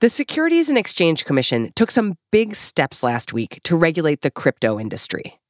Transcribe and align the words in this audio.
The 0.00 0.08
Securities 0.08 0.68
and 0.68 0.78
Exchange 0.78 1.24
Commission 1.24 1.72
took 1.74 1.90
some 1.90 2.18
big 2.30 2.54
steps 2.54 3.02
last 3.02 3.32
week 3.32 3.58
to 3.64 3.74
regulate 3.74 4.20
the 4.20 4.30
crypto 4.30 4.78
industry. 4.78 5.40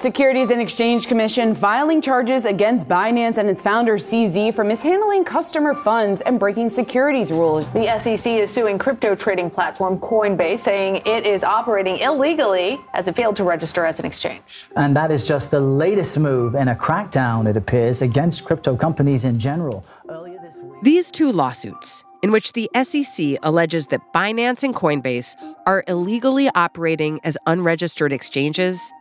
Securities 0.00 0.50
and 0.50 0.60
Exchange 0.60 1.08
Commission 1.08 1.56
filing 1.56 2.00
charges 2.00 2.44
against 2.44 2.86
Binance 2.86 3.36
and 3.36 3.48
its 3.48 3.60
founder 3.60 3.96
CZ 3.96 4.54
for 4.54 4.62
mishandling 4.62 5.24
customer 5.24 5.74
funds 5.74 6.20
and 6.20 6.38
breaking 6.38 6.68
securities 6.68 7.32
rules. 7.32 7.66
The 7.72 7.98
SEC 7.98 8.34
is 8.34 8.52
suing 8.52 8.78
crypto 8.78 9.16
trading 9.16 9.50
platform 9.50 9.98
Coinbase, 9.98 10.60
saying 10.60 11.02
it 11.04 11.26
is 11.26 11.42
operating 11.42 11.98
illegally 11.98 12.78
as 12.94 13.08
it 13.08 13.16
failed 13.16 13.34
to 13.36 13.44
register 13.44 13.84
as 13.86 13.98
an 13.98 14.06
exchange. 14.06 14.68
And 14.76 14.94
that 14.94 15.10
is 15.10 15.26
just 15.26 15.50
the 15.50 15.58
latest 15.58 16.16
move 16.16 16.54
in 16.54 16.68
a 16.68 16.76
crackdown, 16.76 17.48
it 17.48 17.56
appears, 17.56 18.02
against 18.02 18.44
crypto 18.44 18.76
companies 18.76 19.24
in 19.24 19.36
general. 19.36 19.84
Earlier 20.08 20.38
this 20.40 20.60
week, 20.62 20.80
these 20.82 21.10
two 21.10 21.32
lawsuits 21.32 22.04
in 22.22 22.32
which 22.32 22.52
the 22.52 22.68
SEC 22.82 23.38
alleges 23.42 23.86
that 23.88 24.12
Binance 24.12 24.62
and 24.62 24.74
Coinbase 24.74 25.36
are 25.66 25.84
illegally 25.88 26.48
operating 26.54 27.20
as 27.24 27.38
unregistered 27.46 28.12
exchanges, 28.12 28.92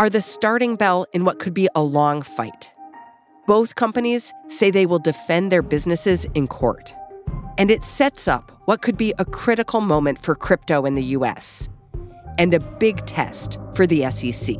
are 0.00 0.10
the 0.10 0.22
starting 0.22 0.76
bell 0.76 1.06
in 1.12 1.24
what 1.24 1.38
could 1.38 1.54
be 1.54 1.68
a 1.74 1.82
long 1.82 2.22
fight. 2.22 2.72
Both 3.46 3.74
companies 3.74 4.32
say 4.48 4.70
they 4.70 4.86
will 4.86 4.98
defend 4.98 5.52
their 5.52 5.62
businesses 5.62 6.26
in 6.34 6.46
court. 6.46 6.94
And 7.58 7.70
it 7.70 7.84
sets 7.84 8.26
up 8.26 8.50
what 8.64 8.82
could 8.82 8.96
be 8.96 9.14
a 9.18 9.24
critical 9.24 9.80
moment 9.80 10.20
for 10.20 10.34
crypto 10.34 10.86
in 10.86 10.94
the 10.94 11.04
US 11.18 11.68
and 12.38 12.52
a 12.52 12.60
big 12.60 13.04
test 13.06 13.58
for 13.74 13.86
the 13.86 14.10
SEC. 14.10 14.56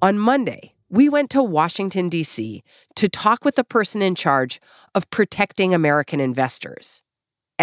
On 0.00 0.18
Monday, 0.18 0.71
we 0.92 1.08
went 1.08 1.30
to 1.30 1.42
Washington, 1.42 2.10
D.C. 2.10 2.62
to 2.96 3.08
talk 3.08 3.46
with 3.46 3.56
the 3.56 3.64
person 3.64 4.02
in 4.02 4.14
charge 4.14 4.60
of 4.94 5.08
protecting 5.10 5.72
American 5.72 6.20
investors, 6.20 7.02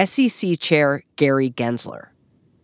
SEC 0.03 0.59
Chair 0.59 1.03
Gary 1.16 1.52
Gensler. 1.52 2.08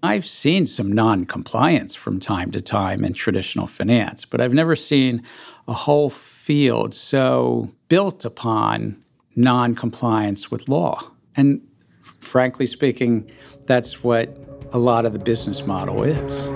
I've 0.02 0.26
seen 0.26 0.66
some 0.66 0.92
non 0.92 1.26
compliance 1.26 1.94
from 1.94 2.20
time 2.20 2.52
to 2.52 2.62
time 2.62 3.06
in 3.06 3.14
traditional 3.14 3.68
finance, 3.68 4.26
but 4.26 4.42
I've 4.42 4.54
never 4.54 4.76
seen 4.76 5.24
a 5.68 5.74
whole 5.74 6.10
field 6.10 6.96
so 6.96 7.72
built 7.88 8.26
upon 8.26 9.02
non 9.36 9.76
compliance 9.76 10.50
with 10.50 10.68
law. 10.68 11.00
And 11.36 11.62
frankly 12.02 12.66
speaking, 12.66 13.30
that's 13.66 14.04
what 14.04 14.36
a 14.72 14.80
lot 14.80 15.06
of 15.06 15.14
the 15.14 15.20
business 15.20 15.66
model 15.68 16.04
is. 16.04 16.50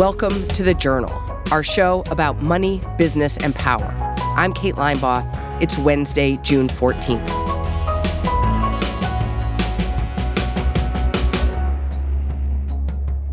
Welcome 0.00 0.48
to 0.48 0.62
The 0.62 0.72
Journal, 0.72 1.12
our 1.52 1.62
show 1.62 2.02
about 2.06 2.40
money, 2.40 2.80
business, 2.96 3.36
and 3.36 3.54
power. 3.54 3.94
I'm 4.34 4.54
Kate 4.54 4.76
Linebaugh. 4.76 5.62
It's 5.62 5.76
Wednesday, 5.76 6.38
June 6.38 6.68
14th. 6.68 7.28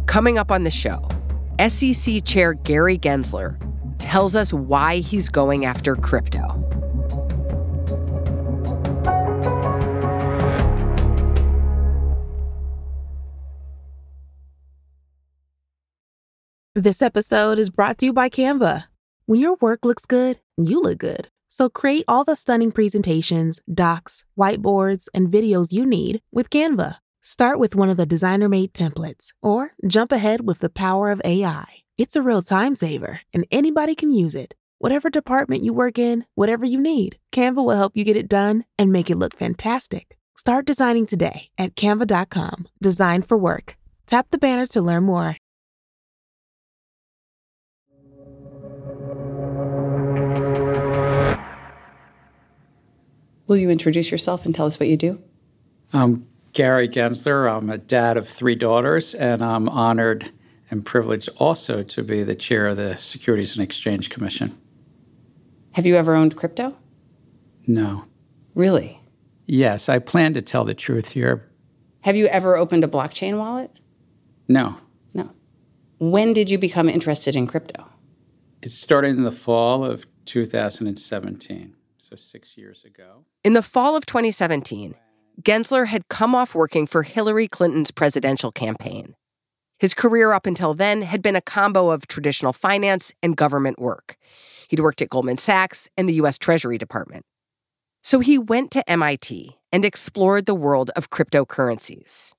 Coming 0.07 0.37
up 0.37 0.51
on 0.51 0.65
the 0.65 0.69
show, 0.69 1.07
SEC 1.69 2.25
Chair 2.25 2.55
Gary 2.55 2.97
Gensler 2.97 3.57
tells 3.97 4.35
us 4.35 4.51
why 4.51 4.97
he's 4.97 5.29
going 5.29 5.63
after 5.63 5.95
crypto. 5.95 6.66
This 16.77 17.01
episode 17.01 17.57
is 17.57 17.71
brought 17.71 17.97
to 17.97 18.05
you 18.05 18.13
by 18.13 18.29
Canva. 18.29 18.83
When 19.25 19.39
your 19.39 19.55
work 19.55 19.83
looks 19.83 20.05
good, 20.05 20.41
you 20.57 20.79
look 20.79 20.99
good. 20.99 21.29
So 21.47 21.69
create 21.69 22.05
all 22.07 22.23
the 22.23 22.35
stunning 22.35 22.71
presentations, 22.71 23.59
docs, 23.73 24.25
whiteboards, 24.37 25.07
and 25.11 25.31
videos 25.31 25.71
you 25.71 25.87
need 25.87 26.21
with 26.31 26.51
Canva. 26.51 26.97
Start 27.23 27.57
with 27.57 27.75
one 27.75 27.89
of 27.89 27.97
the 27.97 28.05
designer 28.05 28.47
made 28.47 28.73
templates 28.75 29.29
or 29.41 29.71
jump 29.87 30.11
ahead 30.11 30.45
with 30.45 30.59
the 30.59 30.69
power 30.69 31.09
of 31.09 31.19
AI. 31.25 31.65
It's 31.97 32.15
a 32.15 32.21
real 32.21 32.43
time 32.43 32.75
saver 32.75 33.21
and 33.33 33.47
anybody 33.49 33.95
can 33.95 34.11
use 34.11 34.35
it. 34.35 34.53
Whatever 34.77 35.09
department 35.09 35.63
you 35.63 35.73
work 35.73 35.97
in, 35.97 36.27
whatever 36.35 36.63
you 36.63 36.79
need, 36.79 37.17
Canva 37.31 37.55
will 37.55 37.71
help 37.71 37.97
you 37.97 38.03
get 38.03 38.17
it 38.17 38.29
done 38.29 38.65
and 38.77 38.91
make 38.91 39.09
it 39.09 39.17
look 39.17 39.35
fantastic. 39.35 40.15
Start 40.35 40.67
designing 40.67 41.07
today 41.07 41.49
at 41.57 41.73
canva.com. 41.73 42.67
Design 42.79 43.23
for 43.23 43.35
work. 43.35 43.77
Tap 44.05 44.27
the 44.29 44.37
banner 44.37 44.67
to 44.67 44.79
learn 44.79 45.05
more. 45.05 45.37
Will 53.47 53.55
you 53.55 53.69
introduce 53.69 54.11
yourself 54.11 54.45
and 54.45 54.53
tell 54.53 54.65
us 54.65 54.77
what 54.77 54.89
you 54.89 54.97
do? 54.97 55.21
I'm 55.93 56.27
Gary 56.51 56.89
Gensler. 56.89 57.49
I'm 57.49 57.69
a 57.69 57.77
dad 57.77 58.17
of 58.17 58.27
three 58.27 58.55
daughters, 58.55 59.13
and 59.13 59.41
I'm 59.41 59.69
honored 59.69 60.31
and 60.69 60.85
privileged 60.85 61.29
also 61.37 61.81
to 61.81 62.03
be 62.03 62.23
the 62.23 62.35
chair 62.35 62.67
of 62.67 62.75
the 62.75 62.97
Securities 62.97 63.55
and 63.55 63.63
Exchange 63.63 64.09
Commission. 64.09 64.57
Have 65.75 65.85
you 65.85 65.95
ever 65.95 66.13
owned 66.13 66.35
crypto? 66.35 66.75
No. 67.65 68.03
Really? 68.53 68.99
Yes, 69.45 69.87
I 69.87 69.99
plan 69.99 70.33
to 70.33 70.41
tell 70.41 70.65
the 70.65 70.73
truth 70.73 71.09
here. 71.09 71.49
Have 72.01 72.17
you 72.17 72.27
ever 72.27 72.57
opened 72.57 72.83
a 72.83 72.87
blockchain 72.87 73.37
wallet? 73.37 73.71
No. 74.49 74.75
No. 75.13 75.31
When 75.99 76.33
did 76.33 76.49
you 76.49 76.57
become 76.57 76.89
interested 76.89 77.33
in 77.33 77.47
crypto? 77.47 77.87
It 78.61 78.71
started 78.71 79.15
in 79.15 79.23
the 79.23 79.31
fall 79.31 79.85
of 79.85 80.05
2017 80.25 81.76
so 82.09 82.15
six 82.15 82.57
years 82.57 82.85
ago. 82.85 83.25
In 83.43 83.53
the 83.53 83.61
fall 83.61 83.95
of 83.95 84.05
2017, 84.05 84.95
Gensler 85.41 85.87
had 85.87 86.07
come 86.07 86.33
off 86.33 86.55
working 86.55 86.87
for 86.87 87.03
Hillary 87.03 87.47
Clinton's 87.47 87.91
presidential 87.91 88.51
campaign. 88.51 89.15
His 89.77 89.93
career 89.93 90.31
up 90.31 90.45
until 90.45 90.73
then 90.73 91.01
had 91.03 91.21
been 91.21 91.35
a 91.35 91.41
combo 91.41 91.91
of 91.91 92.07
traditional 92.07 92.53
finance 92.53 93.11
and 93.21 93.35
government 93.35 93.77
work. 93.77 94.15
He'd 94.69 94.79
worked 94.79 95.01
at 95.01 95.09
Goldman 95.09 95.37
Sachs 95.37 95.87
and 95.97 96.07
the 96.07 96.13
U.S. 96.13 96.37
Treasury 96.37 96.77
Department. 96.77 97.25
So 98.01 98.19
he 98.19 98.37
went 98.37 98.71
to 98.71 98.89
MIT 98.89 99.57
and 99.71 99.83
explored 99.83 100.45
the 100.45 100.55
world 100.55 100.91
of 100.95 101.09
cryptocurrencies. 101.09 102.31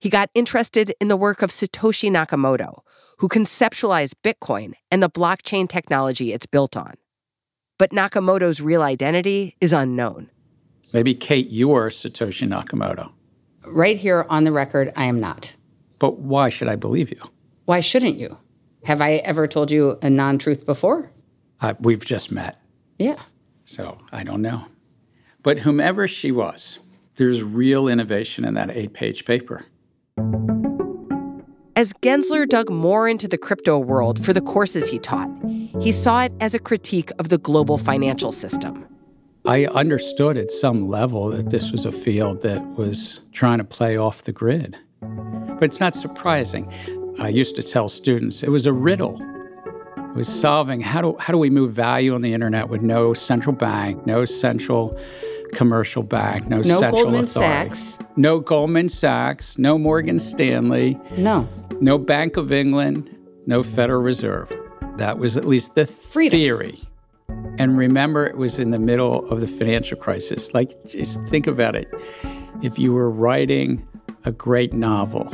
He 0.00 0.08
got 0.08 0.30
interested 0.34 0.94
in 0.98 1.08
the 1.08 1.16
work 1.16 1.42
of 1.42 1.50
Satoshi 1.50 2.10
Nakamoto, 2.10 2.80
who 3.18 3.28
conceptualized 3.28 4.14
Bitcoin 4.24 4.72
and 4.90 5.02
the 5.02 5.10
blockchain 5.10 5.68
technology 5.68 6.32
it's 6.32 6.46
built 6.46 6.74
on 6.74 6.94
but 7.80 7.92
Nakamoto's 7.92 8.60
real 8.60 8.82
identity 8.82 9.56
is 9.58 9.72
unknown. 9.72 10.28
Maybe, 10.92 11.14
Kate, 11.14 11.48
you 11.48 11.72
are 11.72 11.88
Satoshi 11.88 12.46
Nakamoto. 12.46 13.10
Right 13.64 13.96
here 13.96 14.26
on 14.28 14.44
the 14.44 14.52
record, 14.52 14.92
I 14.96 15.06
am 15.06 15.18
not. 15.18 15.56
But 15.98 16.18
why 16.18 16.50
should 16.50 16.68
I 16.68 16.76
believe 16.76 17.10
you? 17.10 17.22
Why 17.64 17.80
shouldn't 17.80 18.18
you? 18.18 18.36
Have 18.84 19.00
I 19.00 19.22
ever 19.24 19.48
told 19.48 19.70
you 19.70 19.98
a 20.02 20.10
non 20.10 20.36
truth 20.36 20.66
before? 20.66 21.10
Uh, 21.62 21.72
we've 21.80 22.04
just 22.04 22.30
met. 22.30 22.60
Yeah. 22.98 23.16
So 23.64 23.96
I 24.12 24.24
don't 24.24 24.42
know. 24.42 24.66
But 25.42 25.60
whomever 25.60 26.06
she 26.06 26.30
was, 26.30 26.80
there's 27.16 27.42
real 27.42 27.88
innovation 27.88 28.44
in 28.44 28.52
that 28.54 28.70
eight 28.70 28.92
page 28.92 29.24
paper. 29.24 29.64
As 31.80 31.94
Gensler 32.02 32.46
dug 32.46 32.68
more 32.68 33.08
into 33.08 33.26
the 33.26 33.38
crypto 33.38 33.78
world 33.78 34.22
for 34.22 34.34
the 34.34 34.42
courses 34.42 34.90
he 34.90 34.98
taught, 34.98 35.30
he 35.80 35.92
saw 35.92 36.24
it 36.24 36.32
as 36.38 36.52
a 36.52 36.58
critique 36.58 37.10
of 37.18 37.30
the 37.30 37.38
global 37.38 37.78
financial 37.78 38.32
system. 38.32 38.84
I 39.46 39.64
understood 39.64 40.36
at 40.36 40.50
some 40.50 40.90
level 40.90 41.30
that 41.30 41.48
this 41.48 41.72
was 41.72 41.86
a 41.86 41.90
field 41.90 42.42
that 42.42 42.62
was 42.76 43.22
trying 43.32 43.56
to 43.56 43.64
play 43.64 43.96
off 43.96 44.24
the 44.24 44.30
grid. 44.30 44.76
But 45.00 45.62
it's 45.62 45.80
not 45.80 45.96
surprising. 45.96 46.70
I 47.18 47.30
used 47.30 47.56
to 47.56 47.62
tell 47.62 47.88
students 47.88 48.42
it 48.42 48.50
was 48.50 48.66
a 48.66 48.74
riddle. 48.74 49.18
It 49.96 50.16
was 50.16 50.28
solving 50.28 50.82
how 50.82 51.00
do, 51.00 51.16
how 51.18 51.32
do 51.32 51.38
we 51.38 51.48
move 51.48 51.72
value 51.72 52.14
on 52.14 52.20
the 52.20 52.34
internet 52.34 52.68
with 52.68 52.82
no 52.82 53.14
central 53.14 53.56
bank, 53.56 54.04
no 54.04 54.26
central 54.26 55.00
commercial 55.52 56.02
bank, 56.02 56.48
no, 56.48 56.58
no 56.58 56.78
central 56.78 57.02
Goldman 57.02 57.24
authority. 57.24 57.74
Sachs. 57.74 57.98
No 58.16 58.40
Goldman 58.40 58.88
Sachs, 58.88 59.58
no 59.58 59.78
Morgan 59.78 60.18
Stanley. 60.18 60.98
No. 61.16 61.48
No 61.80 61.98
Bank 61.98 62.36
of 62.36 62.52
England, 62.52 63.14
no 63.46 63.62
Federal 63.62 64.02
Reserve. 64.02 64.52
That 64.96 65.18
was 65.18 65.36
at 65.36 65.46
least 65.46 65.74
the 65.74 65.86
Freedom. 65.86 66.38
theory. 66.38 66.80
And 67.58 67.76
remember, 67.78 68.26
it 68.26 68.36
was 68.36 68.58
in 68.58 68.70
the 68.70 68.78
middle 68.78 69.28
of 69.30 69.40
the 69.40 69.46
financial 69.46 69.96
crisis. 69.96 70.52
Like, 70.52 70.72
just 70.84 71.22
think 71.28 71.46
about 71.46 71.76
it. 71.76 71.88
If 72.62 72.78
you 72.78 72.92
were 72.92 73.10
writing 73.10 73.86
a 74.24 74.32
great 74.32 74.72
novel, 74.72 75.24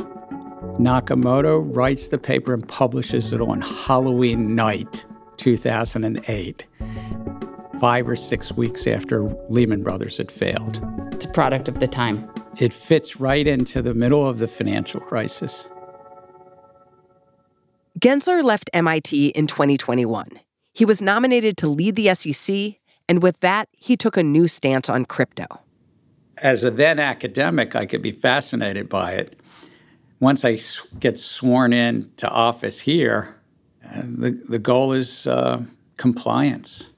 Nakamoto 0.79 1.63
writes 1.75 2.09
the 2.09 2.17
paper 2.17 2.53
and 2.53 2.67
publishes 2.67 3.33
it 3.33 3.41
on 3.41 3.61
Halloween 3.61 4.55
night, 4.55 5.05
2008, 5.37 6.65
five 7.79 8.07
or 8.07 8.15
six 8.15 8.51
weeks 8.51 8.87
after 8.87 9.23
Lehman 9.49 9.83
Brothers 9.83 10.17
had 10.17 10.31
failed. 10.31 10.81
It's 11.11 11.25
a 11.25 11.29
product 11.29 11.67
of 11.67 11.79
the 11.79 11.87
time. 11.87 12.29
It 12.59 12.73
fits 12.73 13.19
right 13.19 13.45
into 13.45 13.81
the 13.81 13.93
middle 13.93 14.27
of 14.27 14.39
the 14.39 14.47
financial 14.47 14.99
crisis. 14.99 15.67
Gensler 17.99 18.43
left 18.43 18.69
MIT 18.73 19.29
in 19.29 19.47
2021. 19.47 20.39
He 20.73 20.85
was 20.85 21.01
nominated 21.01 21.57
to 21.57 21.67
lead 21.67 21.95
the 21.95 22.13
SEC 22.13 22.77
And 23.09 23.23
with 23.23 23.39
that, 23.39 23.69
he 23.71 23.95
took 23.95 24.17
a 24.17 24.23
new 24.23 24.47
stance 24.47 24.89
on 24.89 25.05
crypto. 25.05 25.45
As 26.37 26.63
a 26.63 26.69
then 26.69 26.99
academic, 26.99 27.75
I 27.75 27.85
could 27.85 28.01
be 28.01 28.11
fascinated 28.11 28.89
by 28.89 29.13
it. 29.13 29.39
Once 30.19 30.43
I 30.43 30.59
get 30.99 31.17
sworn 31.17 31.73
in 31.73 32.11
to 32.17 32.29
office 32.29 32.79
here, 32.81 33.37
uh, 33.85 34.01
the, 34.03 34.31
the 34.49 34.59
goal 34.59 34.91
is 34.93 35.25
uh, 35.25 35.63
compliance. 35.97 36.91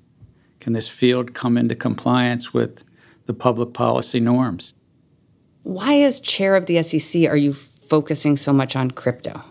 Can 0.59 0.73
this 0.73 0.87
field 0.87 1.33
come 1.33 1.57
into 1.57 1.75
compliance 1.75 2.53
with 2.53 2.83
the 3.25 3.33
public 3.33 3.73
policy 3.73 4.19
norms? 4.19 4.73
Why, 5.63 6.01
as 6.01 6.19
chair 6.19 6.55
of 6.55 6.65
the 6.65 6.81
SEC, 6.81 7.25
are 7.25 7.37
you 7.37 7.53
focusing 7.53 8.37
so 8.37 8.53
much 8.53 8.75
on 8.75 8.91
crypto? 8.91 9.41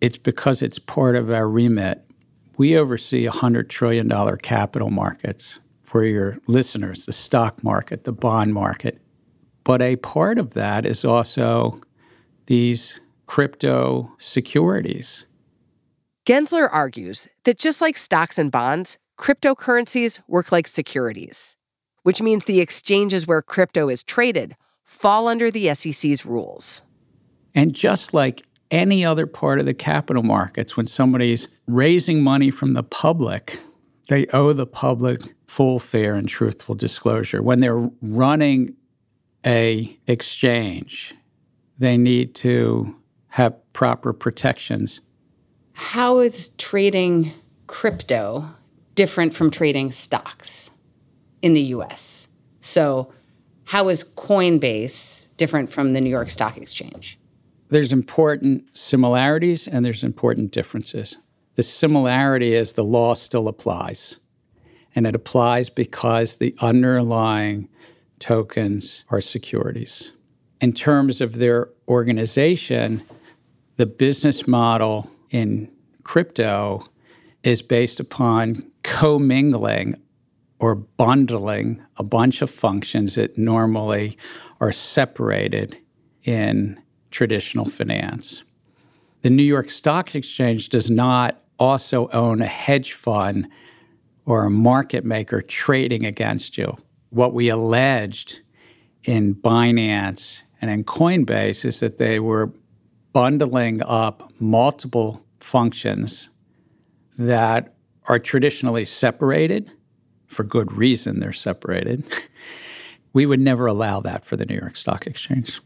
It's 0.00 0.18
because 0.18 0.62
it's 0.62 0.78
part 0.78 1.16
of 1.16 1.30
our 1.30 1.48
remit. 1.48 2.04
We 2.56 2.76
oversee 2.76 3.26
$100 3.26 3.68
trillion 3.68 4.36
capital 4.38 4.90
markets 4.90 5.60
for 5.82 6.04
your 6.04 6.38
listeners 6.46 7.06
the 7.06 7.12
stock 7.12 7.62
market, 7.64 8.04
the 8.04 8.12
bond 8.12 8.54
market. 8.54 9.00
But 9.64 9.80
a 9.80 9.96
part 9.96 10.38
of 10.38 10.54
that 10.54 10.84
is 10.84 11.04
also 11.04 11.80
these 12.46 13.00
crypto 13.26 14.12
securities. 14.18 15.26
Gensler 16.26 16.68
argues 16.70 17.28
that 17.44 17.58
just 17.58 17.80
like 17.80 17.96
stocks 17.96 18.38
and 18.38 18.50
bonds, 18.50 18.98
cryptocurrencies 19.18 20.20
work 20.28 20.52
like 20.52 20.66
securities, 20.66 21.56
which 22.02 22.22
means 22.22 22.44
the 22.44 22.60
exchanges 22.60 23.26
where 23.26 23.42
crypto 23.42 23.88
is 23.88 24.02
traded 24.02 24.56
fall 24.82 25.28
under 25.28 25.50
the 25.50 25.74
SEC's 25.74 26.26
rules. 26.26 26.82
And 27.54 27.74
just 27.74 28.12
like 28.14 28.42
any 28.70 29.04
other 29.04 29.26
part 29.26 29.60
of 29.60 29.66
the 29.66 29.74
capital 29.74 30.22
markets, 30.22 30.76
when 30.76 30.86
somebody's 30.86 31.48
raising 31.66 32.22
money 32.22 32.50
from 32.50 32.72
the 32.72 32.82
public, 32.82 33.60
they 34.08 34.26
owe 34.28 34.52
the 34.52 34.66
public 34.66 35.20
full, 35.46 35.78
fair, 35.78 36.14
and 36.14 36.28
truthful 36.28 36.74
disclosure. 36.74 37.42
When 37.42 37.60
they're 37.60 37.88
running 38.02 38.74
a 39.46 39.98
exchange, 40.06 41.14
they 41.78 41.96
need 41.96 42.34
to 42.36 42.96
have 43.28 43.54
proper 43.72 44.12
protections. 44.12 45.00
How 45.72 46.18
is 46.18 46.48
trading 46.50 47.32
crypto 47.66 48.54
different 48.94 49.34
from 49.34 49.50
trading 49.50 49.90
stocks 49.90 50.70
in 51.42 51.54
the 51.54 51.60
US? 51.60 52.28
So, 52.60 53.12
how 53.64 53.88
is 53.88 54.04
Coinbase 54.04 55.28
different 55.36 55.70
from 55.70 55.94
the 55.94 56.00
New 56.00 56.10
York 56.10 56.28
Stock 56.28 56.56
Exchange? 56.56 57.18
There's 57.68 57.92
important 57.92 58.64
similarities 58.76 59.66
and 59.66 59.84
there's 59.84 60.04
important 60.04 60.52
differences. 60.52 61.16
The 61.56 61.62
similarity 61.62 62.54
is 62.54 62.74
the 62.74 62.84
law 62.84 63.14
still 63.14 63.48
applies, 63.48 64.18
and 64.94 65.06
it 65.06 65.14
applies 65.14 65.70
because 65.70 66.36
the 66.36 66.54
underlying 66.58 67.68
tokens 68.18 69.04
are 69.08 69.20
securities. 69.20 70.12
In 70.60 70.72
terms 70.72 71.20
of 71.20 71.38
their 71.38 71.68
organization, 71.88 73.02
the 73.76 73.86
business 73.86 74.46
model 74.46 75.10
in 75.30 75.70
crypto 76.04 76.86
is 77.42 77.62
based 77.62 78.00
upon 78.00 78.70
commingling 78.94 79.96
or 80.60 80.76
bundling 80.76 81.82
a 81.96 82.02
bunch 82.04 82.40
of 82.42 82.48
functions 82.48 83.16
that 83.16 83.36
normally 83.36 84.16
are 84.60 84.70
separated 84.70 85.76
in 86.22 86.80
traditional 87.10 87.68
finance. 87.68 88.44
The 89.22 89.30
New 89.30 89.42
York 89.42 89.68
Stock 89.68 90.14
Exchange 90.14 90.68
does 90.68 90.92
not 90.92 91.42
also 91.58 92.08
own 92.10 92.40
a 92.40 92.46
hedge 92.46 92.92
fund 92.92 93.48
or 94.26 94.44
a 94.44 94.50
market 94.50 95.04
maker 95.04 95.42
trading 95.42 96.06
against 96.06 96.56
you. 96.56 96.76
What 97.10 97.34
we 97.34 97.48
alleged 97.48 98.42
in 99.02 99.34
Binance 99.34 100.42
and 100.60 100.70
in 100.70 100.84
Coinbase 100.84 101.64
is 101.64 101.80
that 101.80 101.98
they 101.98 102.20
were 102.20 102.52
bundling 103.12 103.82
up 103.82 104.32
multiple 104.38 105.20
functions 105.40 106.30
that 107.18 107.73
are 108.06 108.18
traditionally 108.18 108.84
separated. 108.84 109.70
For 110.26 110.44
good 110.44 110.72
reason, 110.72 111.20
they're 111.20 111.32
separated. 111.32 112.04
we 113.12 113.26
would 113.26 113.40
never 113.40 113.66
allow 113.66 114.00
that 114.00 114.24
for 114.24 114.36
the 114.36 114.46
New 114.46 114.56
York 114.56 114.76
Stock 114.76 115.06
Exchange. 115.06 115.60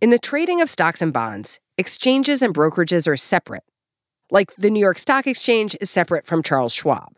In 0.00 0.10
the 0.10 0.18
trading 0.18 0.60
of 0.60 0.68
stocks 0.68 1.00
and 1.00 1.12
bonds, 1.12 1.60
exchanges 1.78 2.42
and 2.42 2.54
brokerages 2.54 3.06
are 3.06 3.16
separate. 3.16 3.62
Like 4.30 4.54
the 4.56 4.70
New 4.70 4.80
York 4.80 4.98
Stock 4.98 5.26
Exchange 5.26 5.76
is 5.80 5.90
separate 5.90 6.26
from 6.26 6.42
Charles 6.42 6.72
Schwab. 6.72 7.14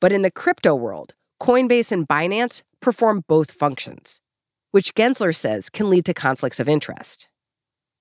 But 0.00 0.12
in 0.12 0.22
the 0.22 0.30
crypto 0.30 0.74
world, 0.74 1.14
Coinbase 1.40 1.90
and 1.90 2.06
Binance 2.06 2.62
perform 2.80 3.24
both 3.26 3.50
functions, 3.50 4.20
which 4.70 4.94
Gensler 4.94 5.34
says 5.34 5.70
can 5.70 5.90
lead 5.90 6.04
to 6.04 6.14
conflicts 6.14 6.60
of 6.60 6.68
interest. 6.68 7.28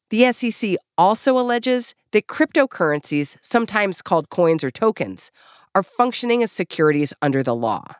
The 0.09 0.31
SEC 0.31 0.75
also 0.97 1.37
alleges 1.37 1.95
that 2.11 2.27
cryptocurrencies, 2.27 3.37
sometimes 3.41 4.01
called 4.01 4.29
coins 4.29 4.63
or 4.63 4.69
tokens, 4.69 5.31
are 5.73 5.83
functioning 5.83 6.43
as 6.43 6.51
securities 6.51 7.13
under 7.21 7.41
the 7.41 7.55
law. 7.55 7.95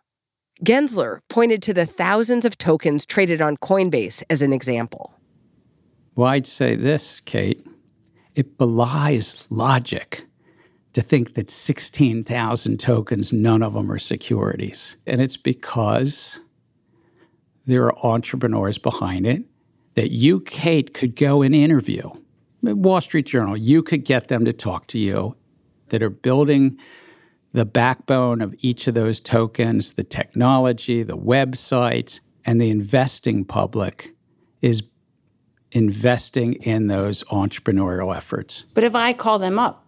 Gensler 0.63 1.19
pointed 1.29 1.61
to 1.63 1.73
the 1.73 1.85
thousands 1.85 2.45
of 2.45 2.57
tokens 2.57 3.05
traded 3.05 3.41
on 3.41 3.57
Coinbase 3.57 4.23
as 4.29 4.41
an 4.41 4.53
example. 4.53 5.13
Well, 6.15 6.29
I'd 6.29 6.45
say 6.45 6.75
this, 6.75 7.19
Kate. 7.21 7.65
It 8.35 8.57
belies 8.57 9.47
logic 9.49 10.25
to 10.93 11.01
think 11.01 11.33
that 11.33 11.49
16,000 11.49 12.79
tokens, 12.79 13.33
none 13.33 13.63
of 13.63 13.73
them 13.73 13.91
are 13.91 13.99
securities. 13.99 14.97
And 15.07 15.19
it's 15.19 15.37
because 15.37 16.39
there 17.65 17.85
are 17.85 18.05
entrepreneurs 18.05 18.77
behind 18.77 19.25
it 19.25 19.43
that 19.95 20.11
you, 20.11 20.39
Kate, 20.41 20.93
could 20.93 21.15
go 21.15 21.41
and 21.41 21.53
interview. 21.53 22.09
Wall 22.61 23.01
Street 23.01 23.25
Journal, 23.25 23.57
you 23.57 23.83
could 23.83 24.05
get 24.05 24.29
them 24.29 24.45
to 24.45 24.53
talk 24.53 24.87
to 24.87 24.99
you 24.99 25.35
that 25.89 26.01
are 26.01 26.09
building 26.09 26.77
the 27.51 27.65
backbone 27.65 28.41
of 28.41 28.55
each 28.59 28.87
of 28.87 28.95
those 28.95 29.19
tokens, 29.19 29.93
the 29.93 30.03
technology, 30.03 31.03
the 31.03 31.17
websites, 31.17 32.19
and 32.45 32.59
the 32.59 32.69
investing 32.69 33.45
public 33.45 34.15
is 34.61 34.83
investing 35.71 36.53
in 36.53 36.87
those 36.87 37.23
entrepreneurial 37.25 38.15
efforts. 38.15 38.65
But 38.73 38.83
if 38.83 38.95
I 38.95 39.13
call 39.13 39.39
them 39.39 39.59
up, 39.59 39.85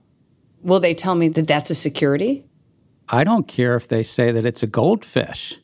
will 0.62 0.80
they 0.80 0.94
tell 0.94 1.16
me 1.16 1.28
that 1.30 1.48
that's 1.48 1.70
a 1.70 1.76
security? 1.76 2.46
I 3.10 3.24
don't 3.24 3.48
care 3.48 3.76
if 3.76 3.88
they 3.88 4.04
say 4.04 4.32
that 4.32 4.46
it's 4.46 4.64
a 4.64 4.68
goldfish. 4.68 5.60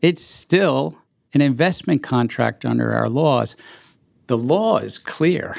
It's 0.00 0.22
still 0.22 0.97
an 1.34 1.40
investment 1.40 2.02
contract 2.02 2.64
under 2.64 2.92
our 2.92 3.08
laws. 3.08 3.56
The 4.26 4.38
law 4.38 4.78
is 4.78 4.98
clear. 4.98 5.56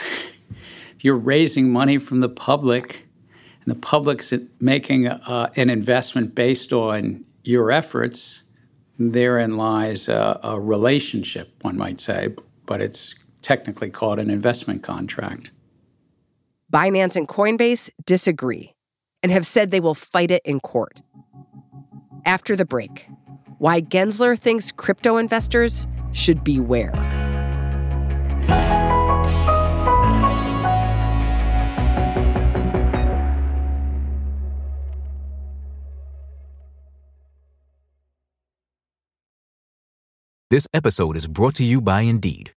If 0.95 1.05
you're 1.05 1.15
raising 1.15 1.71
money 1.71 1.97
from 1.97 2.19
the 2.19 2.29
public 2.29 3.07
and 3.63 3.73
the 3.73 3.79
public's 3.79 4.33
making 4.59 5.07
uh, 5.07 5.49
an 5.55 5.69
investment 5.69 6.35
based 6.35 6.73
on 6.73 7.23
your 7.43 7.71
efforts, 7.71 8.43
therein 8.97 9.57
lies 9.57 10.09
a, 10.09 10.39
a 10.43 10.59
relationship, 10.59 11.53
one 11.61 11.77
might 11.77 12.01
say, 12.01 12.35
but 12.65 12.81
it's 12.81 13.15
technically 13.41 13.89
called 13.89 14.19
an 14.19 14.29
investment 14.29 14.83
contract. 14.83 15.51
Binance 16.71 17.15
and 17.15 17.27
Coinbase 17.27 17.89
disagree 18.05 18.75
and 19.23 19.31
have 19.31 19.45
said 19.45 19.71
they 19.71 19.79
will 19.79 19.95
fight 19.95 20.31
it 20.31 20.41
in 20.45 20.59
court. 20.59 21.01
After 22.25 22.55
the 22.55 22.65
break, 22.65 23.07
why 23.59 23.81
Gensler 23.81 24.37
thinks 24.37 24.71
crypto 24.71 25.17
investors 25.17 25.87
should 26.11 26.43
beware. 26.43 26.91
This 40.49 40.65
episode 40.73 41.15
is 41.15 41.27
brought 41.27 41.53
to 41.55 41.63
you 41.63 41.79
by 41.79 42.01
Indeed. 42.01 42.53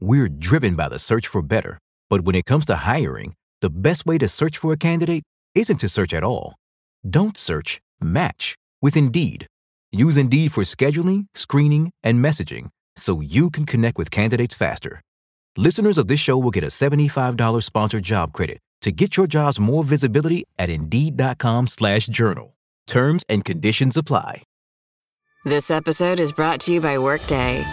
We're 0.00 0.28
driven 0.28 0.74
by 0.74 0.88
the 0.88 0.98
search 0.98 1.28
for 1.28 1.42
better, 1.42 1.78
but 2.08 2.22
when 2.22 2.34
it 2.34 2.44
comes 2.44 2.64
to 2.64 2.74
hiring, 2.74 3.34
the 3.60 3.70
best 3.70 4.04
way 4.04 4.18
to 4.18 4.26
search 4.26 4.58
for 4.58 4.72
a 4.72 4.76
candidate 4.76 5.22
isn't 5.54 5.76
to 5.76 5.88
search 5.88 6.12
at 6.12 6.24
all. 6.24 6.56
Don't 7.08 7.36
search, 7.36 7.80
match 8.00 8.56
with 8.82 8.96
Indeed. 8.96 9.46
Use 9.92 10.16
Indeed 10.16 10.52
for 10.52 10.62
scheduling, 10.62 11.26
screening, 11.34 11.90
and 12.04 12.24
messaging 12.24 12.70
so 12.96 13.20
you 13.20 13.50
can 13.50 13.66
connect 13.66 13.98
with 13.98 14.10
candidates 14.10 14.54
faster. 14.54 15.00
Listeners 15.56 15.98
of 15.98 16.06
this 16.06 16.20
show 16.20 16.38
will 16.38 16.52
get 16.52 16.62
a 16.62 16.68
$75 16.68 17.62
sponsored 17.64 18.04
job 18.04 18.32
credit 18.32 18.60
to 18.82 18.92
get 18.92 19.16
your 19.16 19.26
jobs 19.26 19.58
more 19.58 19.82
visibility 19.82 20.44
at 20.58 20.70
Indeed.com 20.70 21.66
slash 21.66 22.06
journal. 22.06 22.56
Terms 22.86 23.24
and 23.28 23.44
conditions 23.44 23.96
apply. 23.96 24.42
This 25.44 25.70
episode 25.70 26.20
is 26.20 26.32
brought 26.32 26.60
to 26.60 26.74
you 26.74 26.80
by 26.80 26.98
Workday. 26.98 27.64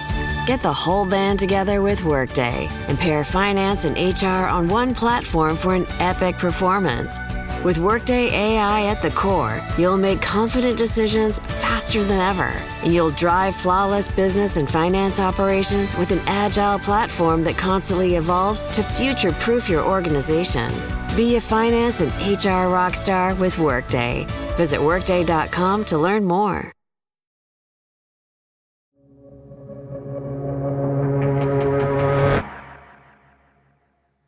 Get 0.48 0.62
the 0.62 0.74
whole 0.74 1.06
band 1.06 1.38
together 1.38 1.82
with 1.82 2.04
Workday 2.04 2.68
and 2.88 2.98
pair 2.98 3.26
finance 3.26 3.86
and 3.86 3.98
HR 3.98 4.48
on 4.48 4.70
one 4.70 4.96
platform 4.96 5.58
for 5.58 5.76
an 5.76 5.86
epic 6.00 6.38
performance. 6.38 7.20
With 7.68 7.80
Workday 7.80 8.30
AI 8.30 8.86
at 8.86 9.02
the 9.02 9.12
core, 9.12 9.62
you'll 9.78 9.98
make 9.98 10.22
confident 10.22 10.78
decisions 10.78 11.40
faster 11.40 12.02
than 12.02 12.22
ever. 12.22 12.54
And 12.82 12.94
you'll 12.94 13.12
drive 13.12 13.58
flawless 13.58 14.08
business 14.08 14.56
and 14.56 14.70
finance 14.70 15.20
operations 15.20 15.94
with 15.98 16.12
an 16.12 16.22
agile 16.28 16.80
platform 16.80 17.44
that 17.44 17.58
constantly 17.58 18.16
evolves 18.16 18.70
to 18.70 18.82
future 18.82 19.34
proof 19.34 19.68
your 19.68 19.84
organization. 19.84 20.72
Be 21.18 21.36
a 21.36 21.42
finance 21.42 22.00
and 22.00 22.10
HR 22.22 22.72
rockstar 22.72 23.38
with 23.38 23.60
Workday. 23.60 24.26
Visit 24.56 24.82
Workday.com 24.82 25.84
to 25.86 25.98
learn 25.98 26.24
more. 26.24 26.72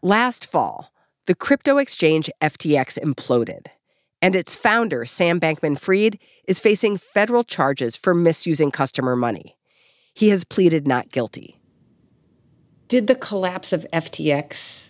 Last 0.02 0.46
fall, 0.46 0.92
the 1.30 1.36
crypto 1.36 1.78
exchange 1.78 2.28
FTX 2.42 2.98
imploded, 2.98 3.68
and 4.20 4.36
its 4.36 4.56
founder, 4.56 5.06
Sam 5.06 5.40
Bankman 5.40 5.78
Fried, 5.78 6.18
is 6.48 6.60
facing 6.60 6.98
federal 6.98 7.44
charges 7.44 7.96
for 7.96 8.16
misusing 8.16 8.72
customer 8.72 9.16
money. 9.16 9.56
He 10.16 10.30
has 10.30 10.44
pleaded 10.44 10.88
not 10.88 11.12
guilty. 11.12 11.62
Did 12.88 13.06
the 13.06 13.14
collapse 13.14 13.72
of 13.72 13.86
FTX 13.94 14.90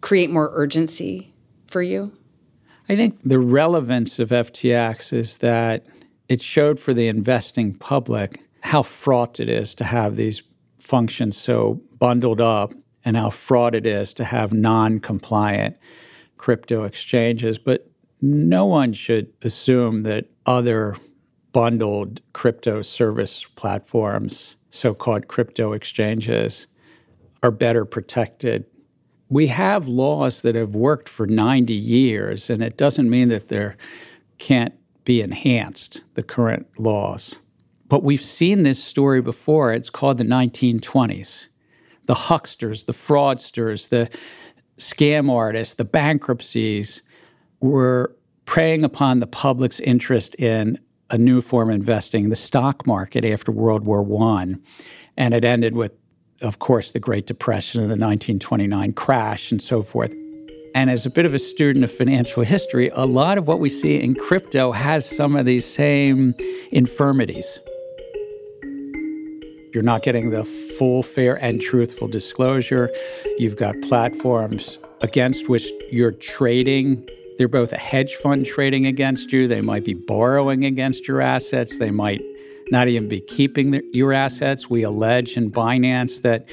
create 0.00 0.28
more 0.28 0.50
urgency 0.54 1.36
for 1.68 1.82
you? 1.82 2.18
I 2.88 2.96
think 2.96 3.20
the 3.24 3.38
relevance 3.38 4.18
of 4.18 4.30
FTX 4.30 5.12
is 5.12 5.38
that 5.38 5.86
it 6.28 6.42
showed 6.42 6.80
for 6.80 6.92
the 6.92 7.06
investing 7.06 7.76
public 7.76 8.40
how 8.62 8.82
fraught 8.82 9.38
it 9.38 9.48
is 9.48 9.76
to 9.76 9.84
have 9.84 10.16
these 10.16 10.42
functions 10.78 11.36
so 11.36 11.80
bundled 12.00 12.40
up 12.40 12.74
and 13.04 13.16
how 13.16 13.30
fraught 13.30 13.74
it 13.74 13.86
is 13.86 14.12
to 14.14 14.24
have 14.24 14.52
non 14.52 15.00
compliant 15.00 15.76
crypto 16.36 16.84
exchanges. 16.84 17.58
But 17.58 17.90
no 18.20 18.66
one 18.66 18.92
should 18.92 19.32
assume 19.42 20.02
that 20.02 20.26
other 20.46 20.96
bundled 21.52 22.20
crypto 22.32 22.82
service 22.82 23.44
platforms, 23.56 24.56
so 24.70 24.94
called 24.94 25.28
crypto 25.28 25.72
exchanges, 25.72 26.66
are 27.42 27.50
better 27.50 27.84
protected. 27.84 28.66
We 29.28 29.46
have 29.48 29.88
laws 29.88 30.42
that 30.42 30.54
have 30.54 30.74
worked 30.74 31.08
for 31.08 31.26
90 31.26 31.74
years, 31.74 32.50
and 32.50 32.62
it 32.62 32.76
doesn't 32.76 33.08
mean 33.08 33.28
that 33.28 33.48
there 33.48 33.76
can't 34.38 34.74
be 35.04 35.22
enhanced, 35.22 36.02
the 36.14 36.22
current 36.22 36.66
laws. 36.78 37.38
But 37.88 38.02
we've 38.04 38.22
seen 38.22 38.62
this 38.62 38.82
story 38.82 39.20
before. 39.20 39.72
It's 39.72 39.90
called 39.90 40.18
the 40.18 40.24
1920s 40.24 41.48
the 42.10 42.14
hucksters, 42.14 42.86
the 42.86 42.92
fraudsters, 42.92 43.90
the 43.90 44.10
scam 44.78 45.30
artists, 45.30 45.74
the 45.74 45.84
bankruptcies 45.84 47.04
were 47.60 48.16
preying 48.46 48.82
upon 48.82 49.20
the 49.20 49.28
public's 49.28 49.78
interest 49.78 50.34
in 50.34 50.76
a 51.10 51.16
new 51.16 51.40
form 51.40 51.68
of 51.68 51.76
investing, 51.76 52.28
the 52.28 52.34
stock 52.34 52.84
market 52.84 53.24
after 53.24 53.52
World 53.52 53.84
War 53.84 54.02
I. 54.24 54.56
And 55.16 55.34
it 55.34 55.44
ended 55.44 55.76
with, 55.76 55.92
of 56.40 56.58
course, 56.58 56.90
the 56.90 56.98
Great 56.98 57.28
Depression 57.28 57.80
and 57.80 57.88
the 57.88 57.94
1929 57.94 58.92
crash 58.94 59.52
and 59.52 59.62
so 59.62 59.80
forth. 59.80 60.12
And 60.74 60.90
as 60.90 61.06
a 61.06 61.10
bit 61.10 61.26
of 61.26 61.32
a 61.32 61.38
student 61.38 61.84
of 61.84 61.92
financial 61.92 62.42
history, 62.42 62.90
a 62.94 63.06
lot 63.06 63.38
of 63.38 63.46
what 63.46 63.60
we 63.60 63.68
see 63.68 64.00
in 64.00 64.16
crypto 64.16 64.72
has 64.72 65.08
some 65.08 65.36
of 65.36 65.46
these 65.46 65.64
same 65.64 66.34
infirmities. 66.72 67.60
You're 69.72 69.82
not 69.82 70.02
getting 70.02 70.30
the 70.30 70.44
full, 70.44 71.02
fair, 71.02 71.36
and 71.36 71.60
truthful 71.60 72.08
disclosure. 72.08 72.90
You've 73.38 73.56
got 73.56 73.80
platforms 73.82 74.78
against 75.00 75.48
which 75.48 75.70
you're 75.90 76.12
trading. 76.12 77.08
They're 77.38 77.48
both 77.48 77.72
a 77.72 77.78
hedge 77.78 78.16
fund 78.16 78.44
trading 78.44 78.86
against 78.86 79.32
you. 79.32 79.46
They 79.46 79.60
might 79.60 79.84
be 79.84 79.94
borrowing 79.94 80.64
against 80.64 81.06
your 81.06 81.20
assets. 81.20 81.78
They 81.78 81.90
might 81.90 82.20
not 82.70 82.88
even 82.88 83.08
be 83.08 83.20
keeping 83.20 83.70
the, 83.70 83.82
your 83.92 84.12
assets. 84.12 84.68
We 84.68 84.82
allege 84.82 85.36
in 85.36 85.50
Binance 85.50 86.22
that 86.22 86.48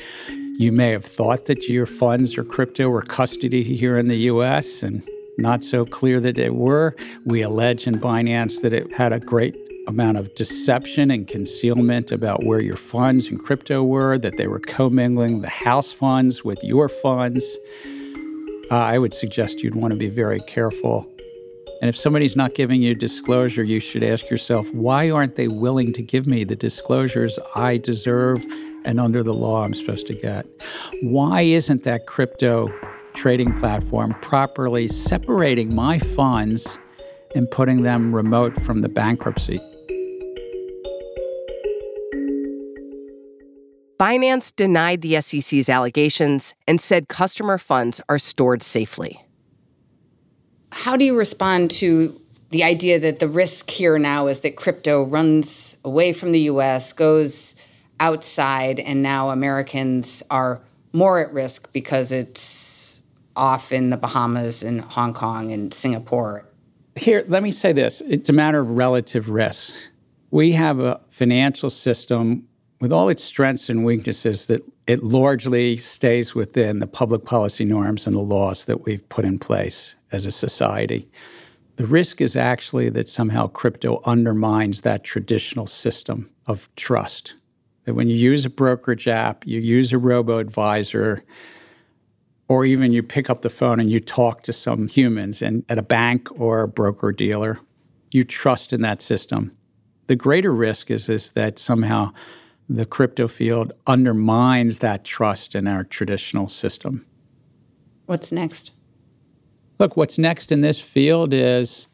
you 0.57 0.71
may 0.71 0.91
have 0.91 1.05
thought 1.05 1.45
that 1.45 1.67
your 1.67 1.85
funds 1.85 2.37
or 2.37 2.43
crypto 2.43 2.89
were 2.89 3.01
custody 3.01 3.63
here 3.63 3.97
in 3.97 4.07
the 4.07 4.17
US 4.31 4.81
and 4.81 5.07
not 5.37 5.63
so 5.63 5.85
clear 5.85 6.19
that 6.19 6.35
they 6.35 6.49
were. 6.49 6.95
We 7.25 7.41
allege 7.41 7.85
in 7.85 7.99
Binance 7.99 8.61
that 8.61 8.73
it 8.73 8.93
had 8.93 9.13
a 9.13 9.19
great 9.19 9.55
amount 9.87 10.17
of 10.17 10.35
deception 10.35 11.09
and 11.09 11.27
concealment 11.27 12.11
about 12.11 12.43
where 12.43 12.61
your 12.61 12.75
funds 12.75 13.27
and 13.27 13.43
crypto 13.43 13.83
were, 13.83 14.17
that 14.19 14.37
they 14.37 14.47
were 14.47 14.59
commingling 14.59 15.41
the 15.41 15.49
house 15.49 15.91
funds 15.91 16.43
with 16.43 16.61
your 16.63 16.89
funds. 16.89 17.57
Uh, 18.69 18.75
I 18.75 18.97
would 18.97 19.13
suggest 19.13 19.63
you'd 19.63 19.75
want 19.75 19.91
to 19.91 19.97
be 19.97 20.09
very 20.09 20.41
careful. 20.41 21.07
And 21.81 21.89
if 21.89 21.95
somebody's 21.95 22.35
not 22.35 22.55
giving 22.55 22.81
you 22.81 22.95
disclosure, 22.95 23.63
you 23.63 23.79
should 23.79 24.03
ask 24.03 24.29
yourself, 24.29 24.73
why 24.73 25.09
aren't 25.09 25.35
they 25.35 25.47
willing 25.47 25.93
to 25.93 26.01
give 26.01 26.27
me 26.27 26.43
the 26.43 26.55
disclosures 26.55 27.39
I 27.55 27.77
deserve 27.77 28.43
and 28.83 28.99
under 28.99 29.23
the 29.23 29.33
law 29.33 29.63
I'm 29.63 29.73
supposed 29.73 30.07
to 30.07 30.15
get? 30.15 30.47
Why 31.01 31.41
isn't 31.41 31.83
that 31.83 32.07
crypto 32.07 32.73
trading 33.13 33.57
platform 33.59 34.15
properly 34.21 34.87
separating 34.87 35.73
my 35.73 35.97
funds 35.99 36.77
and 37.35 37.49
putting 37.51 37.83
them 37.83 38.13
remote 38.13 38.55
from 38.61 38.81
the 38.81 38.89
bankruptcy? 38.89 39.61
Binance 43.99 44.55
denied 44.55 45.01
the 45.01 45.19
SEC's 45.21 45.69
allegations 45.69 46.53
and 46.67 46.79
said 46.79 47.07
customer 47.07 47.57
funds 47.57 47.99
are 48.07 48.19
stored 48.19 48.61
safely. 48.61 49.25
How 50.71 50.97
do 50.97 51.03
you 51.03 51.17
respond 51.17 51.71
to 51.71 52.21
the 52.49 52.63
idea 52.63 52.99
that 52.99 53.19
the 53.19 53.27
risk 53.27 53.71
here 53.71 53.97
now 53.97 54.27
is 54.27 54.41
that 54.41 54.55
crypto 54.55 55.03
runs 55.03 55.77
away 55.83 56.13
from 56.13 56.31
the 56.31 56.41
US, 56.41 56.93
goes 56.93 57.55
outside, 57.99 58.79
and 58.79 59.01
now 59.01 59.31
Americans 59.31 60.21
are 60.29 60.61
more 60.93 61.19
at 61.19 61.33
risk 61.33 61.71
because 61.73 62.11
it's 62.11 63.01
off 63.35 63.71
in 63.71 63.89
the 63.89 63.97
Bahamas 63.97 64.63
and 64.63 64.81
Hong 64.81 65.13
Kong 65.13 65.51
and 65.51 65.73
Singapore? 65.73 66.45
Here, 66.95 67.23
let 67.27 67.43
me 67.43 67.51
say 67.51 67.73
this 67.73 68.01
it's 68.01 68.29
a 68.29 68.33
matter 68.33 68.59
of 68.59 68.71
relative 68.71 69.29
risk. 69.29 69.73
We 70.29 70.51
have 70.53 70.79
a 70.79 70.99
financial 71.09 71.69
system 71.69 72.47
with 72.79 72.91
all 72.91 73.09
its 73.09 73.23
strengths 73.23 73.69
and 73.69 73.83
weaknesses, 73.83 74.47
that 74.47 74.61
it 74.85 75.03
largely 75.03 75.77
stays 75.77 76.35
within 76.35 76.79
the 76.79 76.87
public 76.87 77.25
policy 77.25 77.65
norms 77.65 78.05
and 78.05 78.15
the 78.15 78.21
laws 78.21 78.65
that 78.65 78.85
we've 78.85 79.07
put 79.09 79.25
in 79.25 79.39
place 79.39 79.95
as 80.11 80.25
a 80.25 80.31
society. 80.31 81.09
The 81.77 81.85
risk 81.85 82.21
is 82.21 82.35
actually 82.35 82.89
that 82.89 83.09
somehow 83.09 83.47
crypto 83.47 84.01
undermines 84.05 84.81
that 84.81 85.03
traditional 85.03 85.67
system 85.67 86.29
of 86.45 86.69
trust. 86.75 87.35
That 87.85 87.93
when 87.93 88.09
you 88.09 88.15
use 88.15 88.45
a 88.45 88.49
brokerage 88.49 89.07
app, 89.07 89.45
you 89.45 89.59
use 89.59 89.93
a 89.93 89.97
robo 89.97 90.39
advisor, 90.39 91.23
or 92.47 92.65
even 92.65 92.91
you 92.91 93.03
pick 93.03 93.29
up 93.29 93.41
the 93.41 93.49
phone 93.49 93.79
and 93.79 93.91
you 93.91 93.99
talk 93.99 94.43
to 94.43 94.53
some 94.53 94.87
humans 94.87 95.41
and 95.41 95.63
at 95.69 95.77
a 95.77 95.83
bank 95.83 96.29
or 96.39 96.61
a 96.61 96.67
broker 96.67 97.11
dealer, 97.11 97.59
you 98.11 98.23
trust 98.23 98.73
in 98.73 98.81
that 98.81 99.01
system. 99.01 99.51
The 100.07 100.15
greater 100.15 100.53
risk 100.53 100.89
is, 100.89 101.09
is 101.09 101.31
that 101.31 101.59
somehow 101.59 102.11
the 102.69 102.85
crypto 102.85 103.27
field 103.27 103.73
undermines 103.85 104.79
that 104.79 105.03
trust 105.03 105.55
in 105.55 105.67
our 105.67 105.83
traditional 105.83 106.47
system. 106.47 107.05
What's 108.05 108.31
next? 108.31 108.71
Look, 109.79 109.95
what's 109.95 110.17
next 110.17 110.51
in 110.51 110.61
this 110.61 110.79
field 110.79 111.33
is 111.33 111.87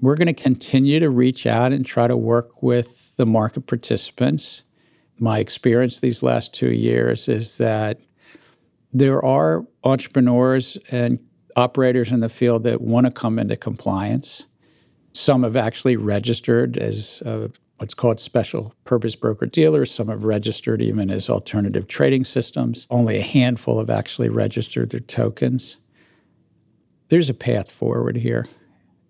we're 0.00 0.16
going 0.16 0.26
to 0.26 0.32
continue 0.32 1.00
to 1.00 1.10
reach 1.10 1.46
out 1.46 1.72
and 1.72 1.84
try 1.84 2.06
to 2.06 2.16
work 2.16 2.62
with 2.62 3.16
the 3.16 3.26
market 3.26 3.66
participants. 3.66 4.62
My 5.18 5.38
experience 5.38 6.00
these 6.00 6.22
last 6.22 6.54
two 6.54 6.70
years 6.70 7.28
is 7.28 7.58
that 7.58 7.98
there 8.92 9.24
are 9.24 9.66
entrepreneurs 9.84 10.78
and 10.90 11.18
operators 11.56 12.12
in 12.12 12.20
the 12.20 12.28
field 12.28 12.62
that 12.64 12.80
want 12.80 13.06
to 13.06 13.10
come 13.10 13.38
into 13.38 13.56
compliance. 13.56 14.46
Some 15.12 15.42
have 15.42 15.56
actually 15.56 15.96
registered 15.96 16.76
as 16.76 17.22
what's 17.78 17.94
called 17.94 18.20
special 18.20 18.74
purpose 18.84 19.16
broker 19.16 19.46
dealers. 19.46 19.90
Some 19.90 20.08
have 20.08 20.24
registered 20.24 20.82
even 20.82 21.10
as 21.10 21.30
alternative 21.30 21.88
trading 21.88 22.24
systems. 22.24 22.86
Only 22.90 23.18
a 23.18 23.22
handful 23.22 23.78
have 23.78 23.90
actually 23.90 24.28
registered 24.28 24.90
their 24.90 25.00
tokens. 25.00 25.78
There's 27.08 27.30
a 27.30 27.34
path 27.34 27.70
forward 27.70 28.16
here, 28.16 28.46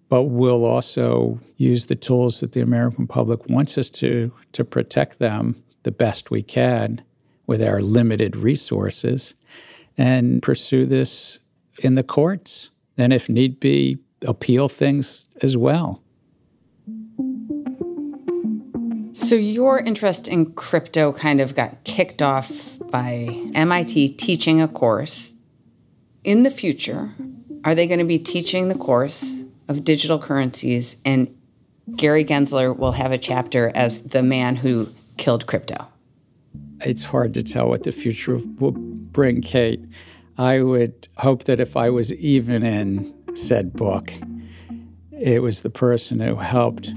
but 0.08 0.24
we'll 0.24 0.64
also 0.64 1.40
use 1.56 1.86
the 1.86 1.96
tools 1.96 2.40
that 2.40 2.52
the 2.52 2.60
American 2.60 3.06
public 3.06 3.48
wants 3.48 3.76
us 3.76 3.90
to 3.90 4.32
to 4.52 4.64
protect 4.64 5.18
them 5.18 5.62
the 5.82 5.90
best 5.90 6.30
we 6.30 6.42
can 6.42 7.02
with 7.46 7.62
our 7.62 7.80
limited 7.80 8.36
resources 8.36 9.34
and 9.96 10.42
pursue 10.42 10.86
this 10.86 11.40
in 11.78 11.94
the 11.94 12.02
courts 12.02 12.70
and 12.96 13.12
if 13.12 13.28
need 13.28 13.58
be 13.58 13.98
appeal 14.22 14.68
things 14.68 15.30
as 15.42 15.56
well. 15.56 16.02
So, 19.28 19.34
your 19.34 19.78
interest 19.78 20.26
in 20.26 20.54
crypto 20.54 21.12
kind 21.12 21.42
of 21.42 21.54
got 21.54 21.84
kicked 21.84 22.22
off 22.22 22.78
by 22.90 23.28
MIT 23.54 24.14
teaching 24.14 24.62
a 24.62 24.66
course. 24.66 25.34
In 26.24 26.44
the 26.44 26.50
future, 26.50 27.10
are 27.62 27.74
they 27.74 27.86
going 27.86 27.98
to 27.98 28.06
be 28.06 28.18
teaching 28.18 28.68
the 28.68 28.74
course 28.74 29.42
of 29.68 29.84
digital 29.84 30.18
currencies 30.18 30.96
and 31.04 31.28
Gary 31.94 32.24
Gensler 32.24 32.74
will 32.74 32.92
have 32.92 33.12
a 33.12 33.18
chapter 33.18 33.70
as 33.74 34.02
the 34.02 34.22
man 34.22 34.56
who 34.56 34.88
killed 35.18 35.46
crypto? 35.46 35.88
It's 36.80 37.04
hard 37.04 37.34
to 37.34 37.42
tell 37.42 37.68
what 37.68 37.82
the 37.82 37.92
future 37.92 38.40
will 38.58 38.72
bring, 38.72 39.42
Kate. 39.42 39.84
I 40.38 40.62
would 40.62 41.06
hope 41.18 41.44
that 41.44 41.60
if 41.60 41.76
I 41.76 41.90
was 41.90 42.14
even 42.14 42.62
in 42.62 43.12
said 43.36 43.74
book, 43.74 44.10
it 45.12 45.42
was 45.42 45.60
the 45.60 45.68
person 45.68 46.18
who 46.18 46.36
helped 46.36 46.94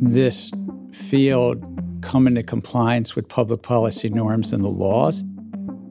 this 0.00 0.50
field 0.92 1.73
come 2.04 2.26
into 2.26 2.42
compliance 2.42 3.16
with 3.16 3.28
public 3.28 3.62
policy 3.62 4.10
norms 4.10 4.52
and 4.52 4.62
the 4.62 4.68
laws. 4.68 5.24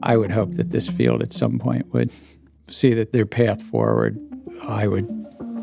I 0.02 0.16
would 0.16 0.30
hope 0.30 0.52
that 0.52 0.70
this 0.70 0.88
field 0.88 1.22
at 1.22 1.32
some 1.32 1.58
point 1.58 1.92
would 1.92 2.12
see 2.68 2.94
that 2.94 3.12
their 3.12 3.26
path 3.26 3.60
forward, 3.62 4.18
I 4.62 4.86
would 4.86 5.08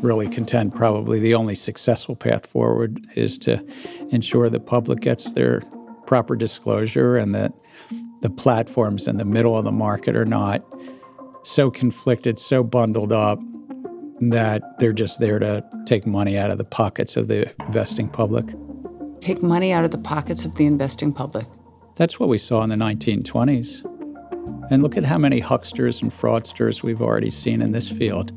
really 0.04 0.28
contend 0.28 0.74
probably 0.74 1.20
the 1.20 1.34
only 1.34 1.54
successful 1.54 2.16
path 2.16 2.46
forward 2.46 3.00
is 3.14 3.38
to 3.38 3.64
ensure 4.10 4.50
the 4.50 4.60
public 4.60 5.00
gets 5.00 5.32
their 5.32 5.62
proper 6.06 6.36
disclosure 6.36 7.16
and 7.16 7.34
that 7.34 7.52
the 8.20 8.30
platforms 8.30 9.08
in 9.08 9.16
the 9.16 9.24
middle 9.24 9.56
of 9.56 9.64
the 9.64 9.72
market 9.72 10.16
are 10.16 10.24
not 10.24 10.62
so 11.44 11.70
conflicted, 11.70 12.38
so 12.38 12.62
bundled 12.62 13.12
up 13.12 13.40
that 14.20 14.62
they're 14.78 14.92
just 14.92 15.18
there 15.18 15.38
to 15.38 15.64
take 15.86 16.06
money 16.06 16.36
out 16.36 16.50
of 16.50 16.58
the 16.58 16.64
pockets 16.64 17.16
of 17.16 17.28
the 17.28 17.52
investing 17.66 18.08
public. 18.08 18.44
Take 19.22 19.40
money 19.40 19.72
out 19.72 19.84
of 19.84 19.92
the 19.92 19.98
pockets 19.98 20.44
of 20.44 20.56
the 20.56 20.66
investing 20.66 21.12
public. 21.12 21.46
That's 21.94 22.18
what 22.18 22.28
we 22.28 22.38
saw 22.38 22.64
in 22.64 22.70
the 22.70 22.74
1920s. 22.74 23.88
And 24.72 24.82
look 24.82 24.96
at 24.96 25.04
how 25.04 25.16
many 25.16 25.40
hucksters 25.40 26.02
and 26.02 26.10
fraudsters 26.10 26.82
we've 26.82 27.00
already 27.00 27.30
seen 27.30 27.62
in 27.62 27.70
this 27.70 27.88
field. 27.88 28.32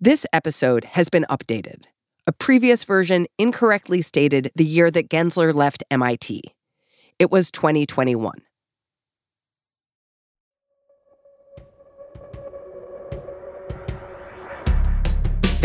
This 0.00 0.26
episode 0.32 0.84
has 0.84 1.08
been 1.08 1.26
updated. 1.28 1.86
A 2.28 2.32
previous 2.32 2.84
version 2.84 3.26
incorrectly 3.36 4.00
stated 4.00 4.52
the 4.54 4.64
year 4.64 4.92
that 4.92 5.08
Gensler 5.08 5.52
left 5.52 5.82
MIT. 5.90 6.42
It 7.18 7.32
was 7.32 7.50
2021. 7.50 8.45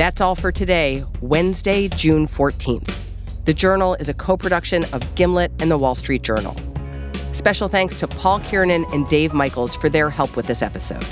That's 0.01 0.19
all 0.19 0.33
for 0.33 0.51
today, 0.51 1.05
Wednesday, 1.21 1.87
June 1.87 2.27
14th. 2.27 2.91
The 3.45 3.53
Journal 3.53 3.93
is 3.93 4.09
a 4.09 4.15
co 4.15 4.35
production 4.35 4.83
of 4.93 5.03
Gimlet 5.13 5.51
and 5.61 5.69
the 5.69 5.77
Wall 5.77 5.93
Street 5.93 6.23
Journal. 6.23 6.55
Special 7.33 7.67
thanks 7.67 7.93
to 7.97 8.07
Paul 8.07 8.39
Kiernan 8.39 8.83
and 8.93 9.07
Dave 9.09 9.31
Michaels 9.31 9.75
for 9.75 9.89
their 9.89 10.09
help 10.09 10.35
with 10.35 10.47
this 10.47 10.63
episode. 10.63 11.05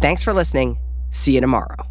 Thanks 0.00 0.22
for 0.22 0.32
listening. 0.32 0.78
See 1.10 1.34
you 1.34 1.40
tomorrow. 1.40 1.89